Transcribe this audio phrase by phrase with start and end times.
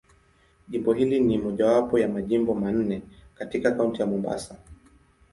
[0.67, 3.01] Jimbo hili ni mojawapo ya Majimbo manne
[3.35, 4.55] katika Kaunti ya Mombasa.